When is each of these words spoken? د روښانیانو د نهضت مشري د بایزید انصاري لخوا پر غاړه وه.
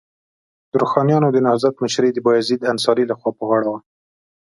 د 0.69 0.73
روښانیانو 0.81 1.27
د 1.31 1.37
نهضت 1.45 1.75
مشري 1.83 2.09
د 2.13 2.17
بایزید 2.27 2.61
انصاري 2.71 3.03
لخوا 3.11 3.29
پر 3.37 3.45
غاړه 3.49 3.69
وه. 3.71 3.79